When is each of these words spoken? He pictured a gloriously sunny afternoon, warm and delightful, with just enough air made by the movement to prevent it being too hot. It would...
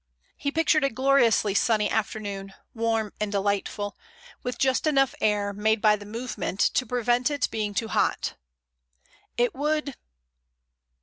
He 0.35 0.51
pictured 0.51 0.83
a 0.83 0.89
gloriously 0.89 1.53
sunny 1.53 1.87
afternoon, 1.87 2.55
warm 2.73 3.13
and 3.19 3.31
delightful, 3.31 3.95
with 4.41 4.57
just 4.57 4.87
enough 4.87 5.13
air 5.21 5.53
made 5.53 5.79
by 5.79 5.95
the 5.95 6.07
movement 6.07 6.59
to 6.59 6.87
prevent 6.87 7.29
it 7.29 7.47
being 7.51 7.75
too 7.75 7.89
hot. 7.89 8.33
It 9.37 9.53
would... 9.53 9.93